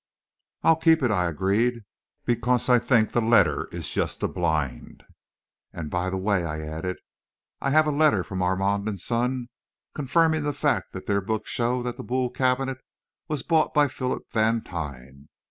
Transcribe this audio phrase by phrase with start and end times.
[0.63, 1.83] "I'll keep it," I agreed,
[2.25, 5.03] "because I think the letter is just a blind.
[5.73, 6.97] And, by the way," I added,
[7.61, 9.49] "I have a letter from Armand & Son
[9.93, 12.79] confirming the fact that their books show that the Boule cabinet
[13.27, 15.29] was bought by Philip Vantine.